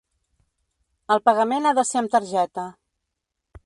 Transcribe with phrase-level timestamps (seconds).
[1.17, 2.69] El pagament ha de ser amb tarjeta.